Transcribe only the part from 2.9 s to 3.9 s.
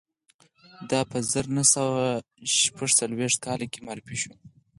څلویښت کال کې